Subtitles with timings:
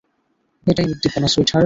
[0.67, 1.59] এটাই উদ্দীপনা, সুইটহার্ট।